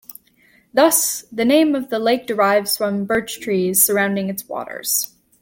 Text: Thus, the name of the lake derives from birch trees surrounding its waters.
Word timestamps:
Thus, 0.73 1.25
the 1.31 1.45
name 1.45 1.75
of 1.75 1.91
the 1.91 1.99
lake 1.99 2.25
derives 2.25 2.75
from 2.75 3.05
birch 3.05 3.39
trees 3.39 3.83
surrounding 3.85 4.29
its 4.29 4.49
waters. 4.49 5.11